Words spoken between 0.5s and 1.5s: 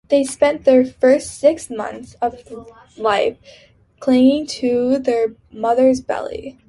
the first